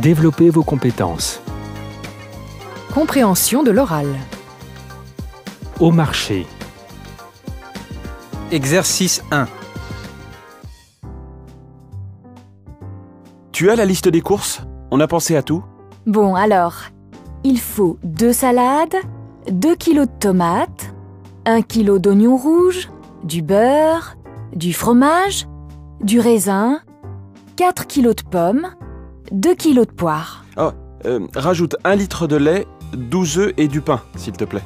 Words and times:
Développez 0.00 0.48
vos 0.48 0.62
compétences. 0.62 1.42
Compréhension 2.94 3.64
de 3.64 3.72
l'oral. 3.72 4.06
Au 5.80 5.90
marché. 5.90 6.46
Exercice 8.52 9.24
1. 9.32 9.48
Tu 13.50 13.70
as 13.70 13.74
la 13.74 13.84
liste 13.84 14.06
des 14.08 14.20
courses? 14.20 14.60
On 14.92 15.00
a 15.00 15.08
pensé 15.08 15.34
à 15.34 15.42
tout? 15.42 15.64
Bon, 16.06 16.36
alors, 16.36 16.76
il 17.42 17.58
faut 17.58 17.98
deux 18.04 18.32
salades, 18.32 18.94
2 19.50 19.74
kilos 19.74 20.06
de 20.06 20.12
tomates, 20.12 20.94
1 21.44 21.62
kilo 21.62 21.98
d'oignons 21.98 22.36
rouges, 22.36 22.88
du 23.24 23.42
beurre, 23.42 24.16
du 24.54 24.72
fromage, 24.72 25.48
du 26.00 26.20
raisin, 26.20 26.82
4 27.56 27.88
kilos 27.88 28.14
de 28.14 28.22
pommes, 28.22 28.68
2 29.32 29.54
kilos 29.54 29.86
de 29.86 29.92
poires. 29.92 30.44
Oh, 30.56 30.70
euh, 31.06 31.20
rajoute 31.34 31.76
un 31.84 31.94
litre 31.94 32.26
de 32.26 32.36
lait, 32.36 32.66
12 32.94 33.38
œufs 33.38 33.52
et 33.56 33.68
du 33.68 33.80
pain, 33.80 34.00
s'il 34.16 34.32
te 34.32 34.44
plaît. 34.44 34.62